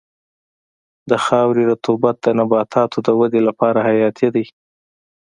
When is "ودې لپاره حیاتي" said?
3.19-4.27